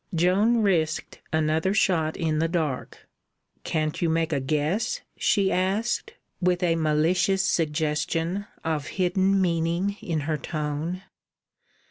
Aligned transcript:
Joan 0.15 0.63
risked 0.63 1.21
another 1.31 1.75
shot 1.75 2.17
in 2.17 2.39
the 2.39 2.47
dark. 2.47 3.07
"Can't 3.63 4.01
you 4.01 4.09
make 4.09 4.33
a 4.33 4.39
guess?" 4.39 5.01
she 5.15 5.51
asked, 5.51 6.15
with 6.41 6.63
a 6.63 6.75
malicious 6.75 7.45
suggestion 7.45 8.47
of 8.63 8.87
hidden 8.97 9.39
meaning 9.39 9.97
in 10.01 10.21
her 10.21 10.37
tone. 10.37 11.03